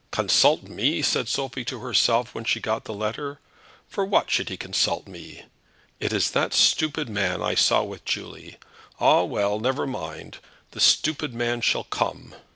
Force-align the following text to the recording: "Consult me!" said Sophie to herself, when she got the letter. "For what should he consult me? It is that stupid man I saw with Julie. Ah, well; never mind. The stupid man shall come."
"Consult 0.09 0.63
me!" 0.63 1.03
said 1.03 1.27
Sophie 1.27 1.63
to 1.65 1.81
herself, 1.81 2.33
when 2.33 2.43
she 2.43 2.59
got 2.59 2.85
the 2.85 2.91
letter. 2.95 3.39
"For 3.87 4.03
what 4.03 4.31
should 4.31 4.49
he 4.49 4.57
consult 4.57 5.05
me? 5.05 5.43
It 5.99 6.11
is 6.11 6.31
that 6.31 6.55
stupid 6.55 7.07
man 7.07 7.43
I 7.43 7.53
saw 7.53 7.83
with 7.83 8.03
Julie. 8.03 8.57
Ah, 8.99 9.21
well; 9.21 9.59
never 9.59 9.85
mind. 9.85 10.39
The 10.71 10.79
stupid 10.79 11.35
man 11.35 11.61
shall 11.61 11.83
come." 11.83 12.33